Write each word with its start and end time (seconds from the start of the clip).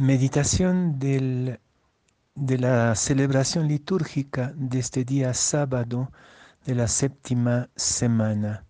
Meditación 0.00 0.98
de 0.98 1.58
la 2.34 2.94
celebración 2.94 3.68
litúrgica 3.68 4.50
de 4.56 4.78
este 4.78 5.04
día 5.04 5.34
sábado 5.34 6.10
de 6.64 6.74
la 6.74 6.88
séptima 6.88 7.68
semana 7.76 8.64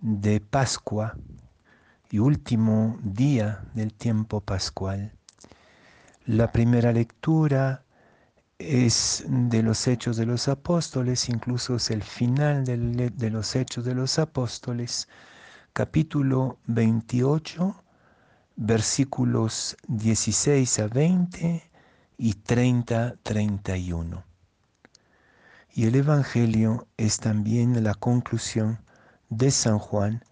de 0.00 0.38
Pascua 0.38 1.16
y 2.08 2.20
último 2.20 3.00
día 3.02 3.64
del 3.74 3.94
tiempo 3.94 4.40
pascual. 4.42 5.12
La 6.24 6.52
primera 6.52 6.92
lectura 6.92 7.82
es 8.56 9.24
de 9.26 9.60
los 9.60 9.88
Hechos 9.88 10.16
de 10.16 10.26
los 10.26 10.46
Apóstoles, 10.46 11.28
incluso 11.28 11.74
es 11.74 11.90
el 11.90 12.04
final 12.04 12.64
de 12.64 13.30
los 13.30 13.56
Hechos 13.56 13.84
de 13.84 13.96
los 13.96 14.20
Apóstoles, 14.20 15.08
capítulo 15.72 16.58
28 16.66 17.83
versículos 18.56 19.76
16 19.88 20.78
a 20.78 20.88
20 20.88 21.70
y 22.16 22.34
30 22.34 23.06
a 23.06 23.16
31. 23.22 24.24
Y 25.74 25.86
el 25.86 25.96
Evangelio 25.96 26.86
es 26.96 27.18
también 27.18 27.82
la 27.82 27.94
conclusión 27.94 28.78
de 29.28 29.50
San 29.50 29.78
Juan 29.78 30.24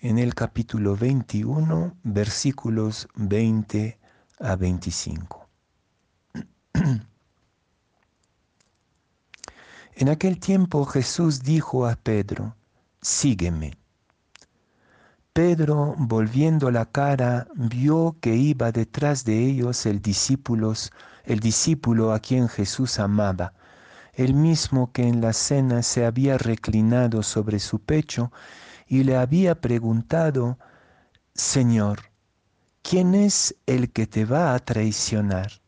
en 0.00 0.18
el 0.18 0.34
capítulo 0.34 0.96
21, 0.96 1.96
versículos 2.02 3.08
20 3.14 3.98
a 4.40 4.56
25. 4.56 5.48
En 9.96 10.08
aquel 10.08 10.40
tiempo 10.40 10.86
Jesús 10.86 11.42
dijo 11.42 11.86
a 11.86 11.94
Pedro, 11.94 12.56
sígueme. 13.02 13.79
Pedro, 15.32 15.94
volviendo 15.96 16.72
la 16.72 16.86
cara, 16.86 17.46
vio 17.54 18.16
que 18.20 18.34
iba 18.34 18.72
detrás 18.72 19.24
de 19.24 19.38
ellos 19.38 19.86
el, 19.86 20.02
el 21.24 21.40
discípulo 21.40 22.12
a 22.12 22.18
quien 22.18 22.48
Jesús 22.48 22.98
amaba, 22.98 23.52
el 24.12 24.34
mismo 24.34 24.90
que 24.90 25.06
en 25.06 25.20
la 25.20 25.32
cena 25.32 25.84
se 25.84 26.04
había 26.04 26.36
reclinado 26.36 27.22
sobre 27.22 27.60
su 27.60 27.78
pecho 27.78 28.32
y 28.88 29.04
le 29.04 29.16
había 29.16 29.60
preguntado, 29.60 30.58
Señor, 31.32 32.10
¿quién 32.82 33.14
es 33.14 33.54
el 33.66 33.92
que 33.92 34.08
te 34.08 34.24
va 34.24 34.52
a 34.52 34.58
traicionar? 34.58 35.62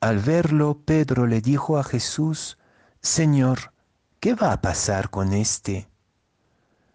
Al 0.00 0.18
verlo, 0.18 0.82
Pedro 0.84 1.26
le 1.26 1.40
dijo 1.40 1.78
a 1.78 1.84
Jesús, 1.84 2.58
Señor, 3.00 3.72
¿qué 4.20 4.34
va 4.34 4.52
a 4.52 4.60
pasar 4.60 5.08
con 5.08 5.32
este? 5.32 5.91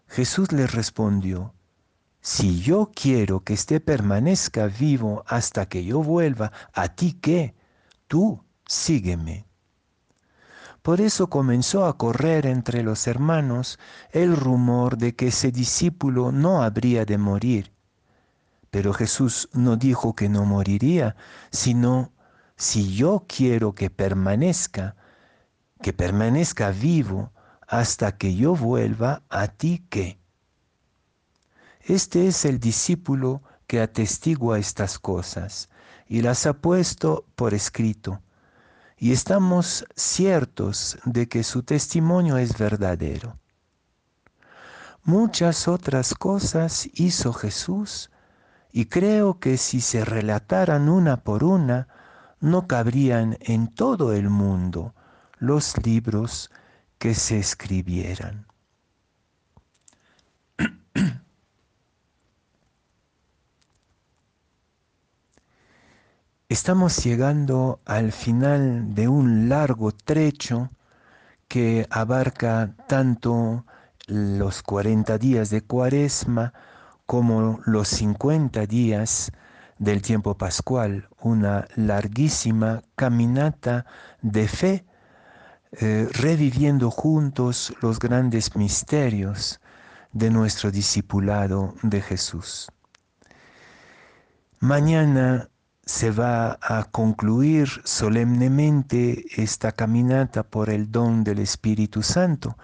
Jesús 0.08 0.52
le 0.52 0.66
respondió, 0.66 1.54
si 2.20 2.60
yo 2.60 2.90
quiero 2.94 3.40
que 3.40 3.54
éste 3.54 3.80
permanezca 3.80 4.66
vivo 4.66 5.22
hasta 5.26 5.66
que 5.66 5.84
yo 5.84 6.02
vuelva, 6.02 6.52
¿a 6.72 6.88
ti 6.88 7.12
qué? 7.12 7.54
Tú 8.08 8.42
sígueme. 8.66 9.46
Por 10.82 11.00
eso 11.00 11.28
comenzó 11.28 11.86
a 11.86 11.98
correr 11.98 12.46
entre 12.46 12.82
los 12.82 13.06
hermanos 13.06 13.78
el 14.10 14.36
rumor 14.36 14.96
de 14.96 15.14
que 15.14 15.28
ese 15.28 15.52
discípulo 15.52 16.32
no 16.32 16.62
habría 16.62 17.04
de 17.04 17.18
morir. 17.18 17.72
Pero 18.70 18.92
Jesús 18.92 19.48
no 19.52 19.76
dijo 19.76 20.14
que 20.14 20.28
no 20.28 20.44
moriría, 20.44 21.16
sino, 21.50 22.12
si 22.56 22.94
yo 22.94 23.24
quiero 23.28 23.74
que 23.74 23.90
permanezca, 23.90 24.96
que 25.82 25.92
permanezca 25.92 26.70
vivo, 26.70 27.32
hasta 27.68 28.16
que 28.16 28.34
yo 28.34 28.56
vuelva 28.56 29.22
a 29.28 29.46
ti 29.48 29.84
que. 29.90 30.18
Este 31.82 32.26
es 32.26 32.44
el 32.46 32.58
discípulo 32.58 33.42
que 33.66 33.80
atestigua 33.80 34.58
estas 34.58 34.98
cosas 34.98 35.68
y 36.06 36.22
las 36.22 36.46
ha 36.46 36.54
puesto 36.54 37.26
por 37.36 37.52
escrito. 37.52 38.22
Y 38.96 39.12
estamos 39.12 39.84
ciertos 39.94 40.98
de 41.04 41.28
que 41.28 41.44
su 41.44 41.62
testimonio 41.62 42.38
es 42.38 42.56
verdadero. 42.56 43.38
Muchas 45.04 45.68
otras 45.68 46.14
cosas 46.14 46.88
hizo 46.94 47.32
Jesús 47.32 48.10
y 48.72 48.86
creo 48.86 49.38
que 49.38 49.58
si 49.58 49.80
se 49.82 50.04
relataran 50.04 50.88
una 50.88 51.18
por 51.22 51.44
una, 51.44 51.86
no 52.40 52.66
cabrían 52.66 53.36
en 53.40 53.68
todo 53.68 54.14
el 54.14 54.30
mundo 54.30 54.94
los 55.38 55.76
libros 55.84 56.50
que 56.98 57.14
se 57.14 57.38
escribieran. 57.38 58.46
Estamos 66.48 67.04
llegando 67.04 67.80
al 67.84 68.12
final 68.12 68.94
de 68.94 69.08
un 69.08 69.48
largo 69.48 69.92
trecho 69.92 70.70
que 71.46 71.86
abarca 71.90 72.74
tanto 72.86 73.64
los 74.06 74.62
40 74.62 75.18
días 75.18 75.50
de 75.50 75.60
cuaresma 75.62 76.52
como 77.06 77.60
los 77.64 77.88
50 77.88 78.66
días 78.66 79.30
del 79.78 80.02
tiempo 80.02 80.36
pascual, 80.36 81.08
una 81.20 81.66
larguísima 81.76 82.82
caminata 82.96 83.86
de 84.20 84.48
fe 84.48 84.84
eh, 85.72 86.08
reviviendo 86.12 86.90
juntos 86.90 87.74
los 87.82 87.98
grandes 87.98 88.56
misterios 88.56 89.60
de 90.12 90.30
nuestro 90.30 90.70
discipulado 90.70 91.74
de 91.82 92.00
Jesús. 92.00 92.68
Mañana 94.60 95.48
se 95.84 96.10
va 96.10 96.58
a 96.60 96.84
concluir 96.84 97.68
solemnemente 97.84 99.24
esta 99.36 99.72
caminata 99.72 100.42
por 100.42 100.70
el 100.70 100.90
don 100.90 101.22
del 101.22 101.38
Espíritu 101.38 102.02
Santo, 102.02 102.56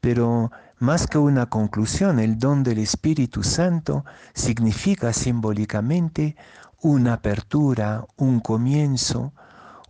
pero 0.00 0.50
más 0.78 1.06
que 1.06 1.18
una 1.18 1.46
conclusión, 1.46 2.18
el 2.18 2.38
don 2.38 2.62
del 2.62 2.78
Espíritu 2.78 3.42
Santo 3.42 4.04
significa 4.34 5.12
simbólicamente 5.12 6.36
una 6.80 7.14
apertura, 7.14 8.06
un 8.16 8.40
comienzo, 8.40 9.34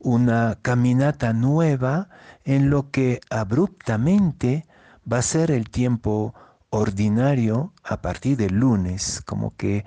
una 0.00 0.58
caminata 0.62 1.32
nueva 1.32 2.08
en 2.44 2.70
lo 2.70 2.90
que 2.90 3.20
abruptamente 3.30 4.66
va 5.10 5.18
a 5.18 5.22
ser 5.22 5.50
el 5.50 5.70
tiempo 5.70 6.34
ordinario 6.70 7.72
a 7.84 8.00
partir 8.00 8.36
del 8.36 8.54
lunes, 8.54 9.22
como 9.26 9.54
que 9.56 9.84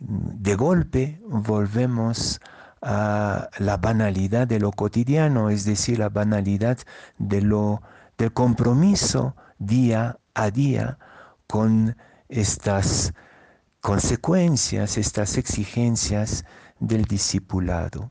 de 0.00 0.54
golpe 0.54 1.20
volvemos 1.26 2.40
a 2.82 3.48
la 3.58 3.76
banalidad 3.76 4.46
de 4.46 4.60
lo 4.60 4.70
cotidiano, 4.70 5.50
es 5.50 5.64
decir, 5.64 5.98
la 5.98 6.08
banalidad 6.08 6.78
de 7.18 7.42
lo 7.42 7.82
del 8.16 8.32
compromiso 8.32 9.34
día 9.58 10.18
a 10.34 10.50
día 10.50 10.98
con 11.46 11.96
estas 12.28 13.14
consecuencias, 13.80 14.98
estas 14.98 15.38
exigencias 15.38 16.44
del 16.78 17.04
discipulado. 17.04 18.10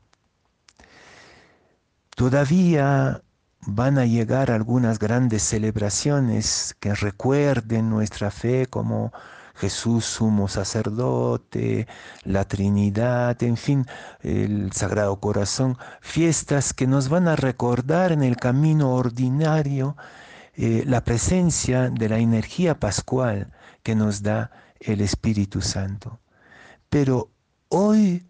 Todavía 2.18 3.22
van 3.60 3.96
a 3.96 4.04
llegar 4.04 4.50
algunas 4.50 4.98
grandes 4.98 5.40
celebraciones 5.44 6.74
que 6.80 6.92
recuerden 6.92 7.88
nuestra 7.90 8.32
fe 8.32 8.66
como 8.66 9.12
Jesús 9.54 10.04
sumo 10.04 10.48
sacerdote, 10.48 11.86
la 12.24 12.44
Trinidad, 12.44 13.40
en 13.44 13.56
fin, 13.56 13.86
el 14.20 14.72
Sagrado 14.72 15.20
Corazón, 15.20 15.78
fiestas 16.00 16.74
que 16.74 16.88
nos 16.88 17.08
van 17.08 17.28
a 17.28 17.36
recordar 17.36 18.10
en 18.10 18.24
el 18.24 18.34
camino 18.34 18.96
ordinario 18.96 19.96
eh, 20.54 20.82
la 20.88 21.04
presencia 21.04 21.88
de 21.88 22.08
la 22.08 22.18
energía 22.18 22.80
pascual 22.80 23.52
que 23.84 23.94
nos 23.94 24.24
da 24.24 24.50
el 24.80 25.02
Espíritu 25.02 25.60
Santo. 25.60 26.18
Pero 26.88 27.30
hoy 27.68 28.26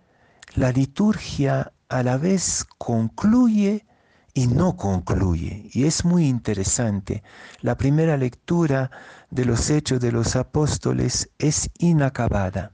la 0.57 0.73
liturgia 0.73 1.73
a 1.89 2.03
la 2.03 2.17
vez 2.19 2.67
concluye 2.79 3.87
y 4.35 4.47
no 4.47 4.77
concluye. 4.77 5.69
Y 5.73 5.85
es 5.85 6.05
muy 6.05 6.27
interesante. 6.29 7.23
La 7.61 7.77
primera 7.77 8.17
lectura 8.17 8.91
de 9.31 9.45
los 9.45 9.71
hechos 9.71 10.01
de 10.01 10.13
los 10.13 10.37
apóstoles 10.37 11.31
es 11.39 11.71
inacabada. 11.79 12.73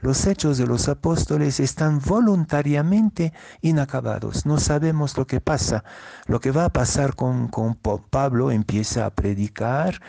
Los 0.00 0.26
hechos 0.26 0.58
de 0.58 0.66
los 0.66 0.88
apóstoles 0.88 1.58
están 1.58 2.00
voluntariamente 2.00 3.32
inacabados. 3.62 4.44
No 4.44 4.58
sabemos 4.58 5.16
lo 5.16 5.26
que 5.26 5.40
pasa. 5.40 5.84
Lo 6.26 6.38
que 6.38 6.50
va 6.50 6.66
a 6.66 6.72
pasar 6.72 7.14
con, 7.14 7.48
con 7.48 7.74
Pablo 7.74 8.50
empieza 8.50 9.06
a 9.06 9.14
predicar 9.14 10.00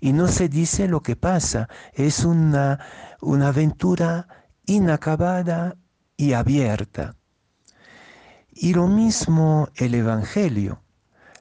y 0.00 0.12
no 0.12 0.26
se 0.26 0.48
dice 0.48 0.88
lo 0.88 1.00
que 1.00 1.16
pasa. 1.16 1.68
Es 1.92 2.24
una, 2.24 2.80
una 3.20 3.48
aventura 3.48 4.28
inacabada 4.66 5.76
y 6.16 6.32
abierta. 6.32 7.16
Y 8.58 8.72
lo 8.72 8.86
mismo 8.86 9.68
el 9.74 9.94
Evangelio, 9.94 10.80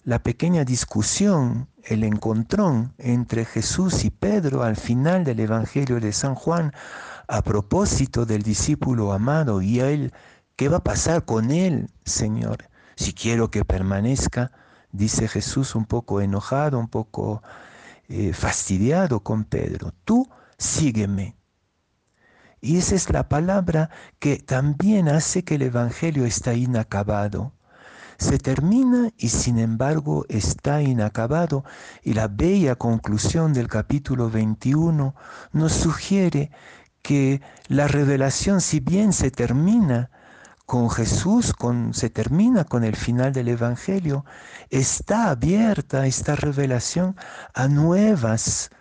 la 0.03 0.21
pequeña 0.21 0.65
discusión, 0.65 1.69
el 1.85 2.03
encontrón 2.03 2.93
entre 2.97 3.45
Jesús 3.45 4.03
y 4.03 4.09
Pedro 4.09 4.63
al 4.63 4.75
final 4.75 5.23
del 5.23 5.39
Evangelio 5.39 6.01
de 6.01 6.11
San 6.11 6.35
Juan 6.35 6.73
a 7.29 7.41
propósito 7.41 8.25
del 8.25 8.43
discípulo 8.43 9.13
amado 9.13 9.61
y 9.61 9.79
él, 9.79 10.11
¿qué 10.57 10.67
va 10.67 10.77
a 10.77 10.83
pasar 10.83 11.23
con 11.23 11.51
él, 11.51 11.89
Señor? 12.03 12.67
Si 12.97 13.13
quiero 13.13 13.49
que 13.49 13.63
permanezca, 13.63 14.51
dice 14.91 15.29
Jesús 15.29 15.73
un 15.73 15.85
poco 15.85 16.19
enojado, 16.19 16.77
un 16.77 16.89
poco 16.89 17.41
eh, 18.09 18.33
fastidiado 18.33 19.21
con 19.21 19.45
Pedro, 19.45 19.93
tú 20.03 20.27
sígueme. 20.57 21.37
Y 22.65 22.77
esa 22.77 22.95
es 22.95 23.11
la 23.11 23.29
palabra 23.29 23.91
que 24.17 24.37
también 24.37 25.07
hace 25.07 25.43
que 25.43 25.53
el 25.53 25.61
Evangelio 25.61 26.25
está 26.25 26.55
inacabado. 26.55 27.53
Se 28.17 28.39
termina 28.39 29.11
y 29.17 29.29
sin 29.29 29.59
embargo 29.59 30.25
está 30.29 30.81
inacabado 30.81 31.63
y 32.01 32.13
la 32.13 32.27
bella 32.27 32.75
conclusión 32.75 33.53
del 33.53 33.67
capítulo 33.67 34.31
21 34.31 35.13
nos 35.51 35.73
sugiere 35.73 36.49
que 37.03 37.39
la 37.67 37.87
revelación, 37.87 38.61
si 38.61 38.79
bien 38.79 39.13
se 39.13 39.29
termina 39.29 40.09
con 40.65 40.89
Jesús, 40.89 41.53
con, 41.53 41.93
se 41.93 42.09
termina 42.09 42.63
con 42.63 42.83
el 42.83 42.95
final 42.95 43.31
del 43.31 43.49
Evangelio, 43.49 44.25
está 44.71 45.29
abierta 45.29 46.07
esta 46.07 46.35
revelación 46.35 47.15
a 47.53 47.67
nuevas 47.67 48.71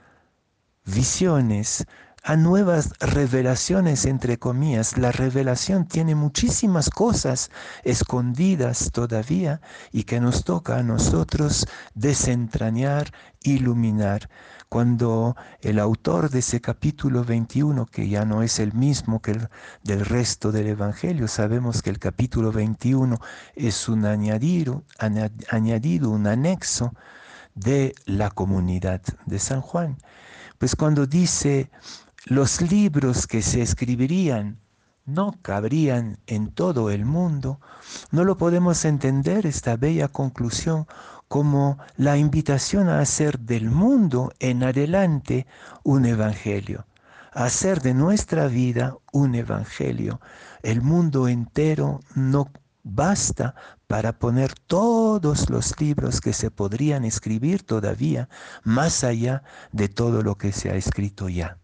visiones, 0.87 1.87
a 2.25 2.37
nuevas 2.37 2.91
revelaciones, 3.00 4.06
entre 4.06 4.38
comillas. 4.38 4.97
La 4.97 5.12
revelación 5.12 5.87
tiene 5.87 6.15
muchísimas 6.15 6.88
cosas 6.88 7.50
escondidas 7.82 8.91
todavía 8.93 9.61
y 9.93 10.05
que 10.05 10.21
nos 10.21 10.43
toca 10.43 10.79
a 10.79 10.82
nosotros 10.82 11.67
desentrañar, 11.94 13.12
iluminar. 13.43 14.31
Cuando 14.71 15.37
el 15.61 15.79
autor 15.79 16.31
de 16.31 16.38
ese 16.38 16.62
capítulo 16.62 17.25
21, 17.25 17.85
que 17.87 18.09
ya 18.09 18.25
no 18.25 18.43
es 18.43 18.59
el 18.59 18.73
mismo 18.73 19.21
que 19.21 19.32
el 19.32 19.49
del 19.82 20.05
resto 20.05 20.50
del 20.50 20.69
Evangelio, 20.69 21.29
sabemos 21.29 21.82
que 21.82 21.91
el 21.91 21.99
capítulo 21.99 22.53
21 22.53 23.19
es 23.55 23.87
un 23.87 24.06
añadido, 24.06 24.82
añadido 25.50 26.09
un 26.09 26.26
anexo 26.26 26.94
de 27.55 27.94
la 28.06 28.31
comunidad 28.31 29.03
de 29.26 29.38
San 29.38 29.61
Juan. 29.61 29.99
Pues 30.59 30.75
cuando 30.75 31.06
dice 31.06 31.71
los 32.26 32.62
libros 32.62 33.26
que 33.26 33.43
se 33.43 33.61
escribirían 33.61 34.59
no 35.05 35.35
cabrían 35.43 36.19
en 36.26 36.50
todo 36.50 36.88
el 36.88 37.05
mundo, 37.05 37.61
no 38.11 38.25
lo 38.25 38.38
podemos 38.38 38.87
entender 38.87 39.44
esta 39.44 39.76
bella 39.76 40.09
conclusión 40.09 40.87
como 41.29 41.76
la 41.99 42.17
invitación 42.17 42.88
a 42.88 43.00
hacer 43.00 43.38
del 43.41 43.69
mundo 43.71 44.32
en 44.38 44.62
adelante 44.62 45.47
un 45.82 46.06
evangelio, 46.06 46.87
a 47.32 47.44
hacer 47.44 47.82
de 47.82 47.93
nuestra 47.93 48.47
vida 48.47 48.97
un 49.12 49.35
evangelio. 49.35 50.23
El 50.62 50.81
mundo 50.81 51.29
entero 51.29 52.00
no 52.15 52.50
basta 52.82 53.55
para 53.87 54.19
poner 54.19 54.55
todos 54.55 55.50
los 55.50 55.79
libros 55.79 56.23
que 56.23 56.32
se 56.32 56.50
podrían 56.50 57.05
escribir 57.05 57.65
todavía 57.65 58.31
más 58.62 59.05
allá 59.05 59.43
de 59.73 59.91
todo 59.91 60.23
lo 60.23 60.38
que 60.38 60.53
se 60.53 60.71
ha 60.71 60.75
escrito 60.75 61.29
ya. 61.29 61.59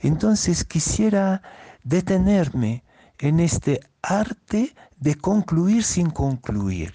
Entonces 0.00 0.64
quisiera 0.64 1.42
detenerme 1.82 2.84
en 3.18 3.40
este 3.40 3.80
arte 4.02 4.74
de 4.96 5.16
concluir 5.16 5.82
sin 5.84 6.10
concluir, 6.10 6.94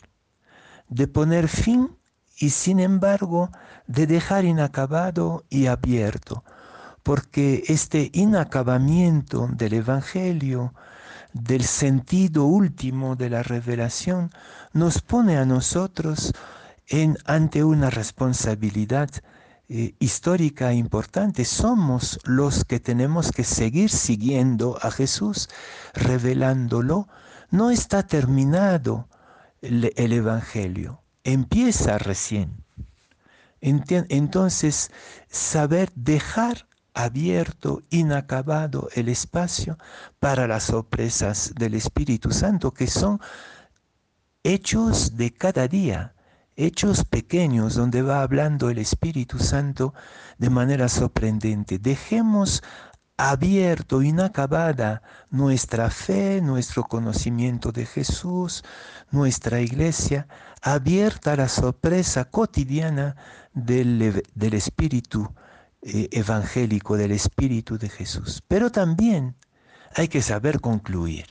de 0.88 1.08
poner 1.08 1.48
fin 1.48 1.98
y 2.38 2.50
sin 2.50 2.80
embargo 2.80 3.52
de 3.88 4.08
dejar 4.08 4.46
inacabado 4.46 5.46
y 5.50 5.68
abierto, 5.68 6.44
porque 7.04 7.64
este 7.68 8.10
inacabamiento 8.14 9.50
del 9.52 9.74
Evangelio, 9.74 10.74
del 11.34 11.64
sentido 11.64 12.46
último 12.46 13.16
de 13.16 13.30
la 13.30 13.44
revelación, 13.44 14.32
nos 14.72 15.02
pone 15.02 15.38
a 15.38 15.46
nosotros 15.46 16.34
en, 16.88 17.18
ante 17.26 17.64
una 17.64 17.90
responsabilidad 17.90 19.10
eh, 19.76 19.96
histórica 19.98 20.72
e 20.72 20.76
importante. 20.76 21.46
Somos 21.46 22.20
los 22.26 22.64
que 22.64 22.80
tenemos 22.80 23.32
que 23.32 23.44
seguir 23.44 23.90
siguiendo 23.90 24.78
a 24.80 24.92
Jesús, 24.92 25.50
revelándolo. 25.96 27.08
No 27.50 27.72
está 27.72 28.04
terminado 28.04 29.08
el, 29.64 29.92
Evangelio, 29.96 31.02
empieza 31.24 31.98
recién. 31.98 32.64
Entonces, 33.62 34.92
saber 35.28 35.92
dejar 35.96 36.68
abierto, 36.94 37.82
inacabado 37.90 38.90
el 38.94 39.10
espacio 39.10 39.80
para 40.20 40.46
las 40.46 40.66
sorpresas 40.66 41.52
del 41.56 41.74
Espíritu 41.74 42.30
Santo, 42.30 42.76
que 42.76 42.86
son 42.86 43.20
hechos 44.44 45.18
de 45.18 45.34
cada 45.34 45.68
día, 45.68 46.13
hechos 46.56 47.04
pequeños 47.06 47.76
donde 47.76 48.02
va 48.02 48.22
hablando 48.22 48.70
el 48.70 48.78
Espíritu 48.78 49.40
Santo 49.40 49.94
de 50.38 50.50
manera 50.50 50.90
sorprendente. 50.90 51.80
Dejemos 51.80 52.64
abierto, 53.18 54.02
inacabada 54.02 55.02
nuestra 55.30 55.90
fe, 55.90 56.42
nuestro 56.42 56.84
conocimiento 56.84 57.72
de 57.72 57.86
Jesús, 57.86 58.64
nuestra 59.12 59.62
iglesia, 59.62 60.28
abierta 60.62 61.34
a 61.34 61.38
la 61.38 61.48
sorpresa 61.48 62.26
cotidiana 62.26 63.16
del, 63.54 64.24
del 64.34 64.54
Espíritu 64.54 65.34
eh, 65.82 66.10
evangélico, 66.12 66.98
del 66.98 67.12
Espíritu 67.12 67.78
de 67.78 67.90
Jesús. 67.90 68.42
Pero 68.48 68.72
también 68.72 69.36
hay 69.96 70.08
que 70.08 70.22
saber 70.22 70.60
concluir. 70.60 71.26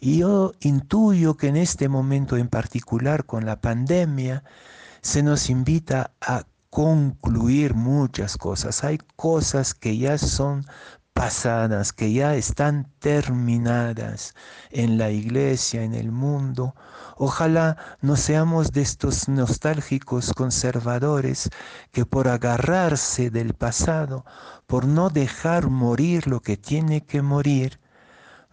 Y 0.00 0.18
yo 0.18 0.52
intuyo 0.60 1.36
que 1.36 1.48
en 1.48 1.56
este 1.56 1.88
momento 1.88 2.36
en 2.36 2.48
particular 2.48 3.24
con 3.26 3.44
la 3.46 3.60
pandemia 3.60 4.44
se 5.00 5.22
nos 5.22 5.50
invita 5.50 6.12
a 6.20 6.44
concluir 6.70 7.74
muchas 7.74 8.36
cosas. 8.36 8.84
Hay 8.84 8.98
cosas 9.16 9.74
que 9.74 9.96
ya 9.96 10.18
son 10.18 10.64
pasadas, 11.18 11.92
que 11.92 12.12
ya 12.12 12.36
están 12.36 12.92
terminadas 13.00 14.34
en 14.70 14.98
la 14.98 15.10
iglesia, 15.10 15.82
en 15.82 15.94
el 15.94 16.12
mundo. 16.12 16.76
Ojalá 17.16 17.76
no 18.00 18.14
seamos 18.16 18.70
de 18.70 18.82
estos 18.82 19.28
nostálgicos 19.28 20.32
conservadores 20.32 21.50
que 21.90 22.06
por 22.06 22.28
agarrarse 22.28 23.30
del 23.30 23.54
pasado, 23.54 24.24
por 24.68 24.86
no 24.86 25.10
dejar 25.10 25.70
morir 25.70 26.28
lo 26.28 26.38
que 26.40 26.56
tiene 26.56 27.04
que 27.04 27.20
morir, 27.20 27.80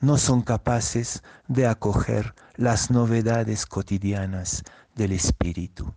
no 0.06 0.20
son 0.20 0.44
capaces 0.44 1.24
de 1.48 1.66
acoger 1.66 2.36
las 2.56 2.92
novedades 2.92 3.66
cotidianas 3.66 4.64
del 4.94 5.12
Espíritu. 5.14 5.96